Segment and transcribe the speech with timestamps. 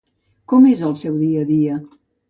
[0.53, 1.81] Com és el seu dia a dia?